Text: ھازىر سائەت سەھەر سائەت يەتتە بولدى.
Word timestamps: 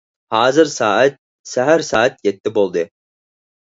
ھازىر 0.35 0.71
سائەت 0.75 1.19
سەھەر 1.51 1.85
سائەت 1.91 2.17
يەتتە 2.31 2.55
بولدى. 2.59 2.87